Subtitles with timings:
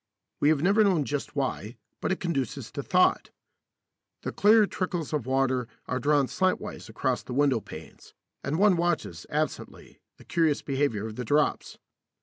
[0.39, 3.29] We have never known just why, but it conduces to thought.
[4.23, 9.27] The clear trickles of water are drawn slantwise across the window panes, and one watches,
[9.29, 11.77] absently, the curious behaviour of the drops.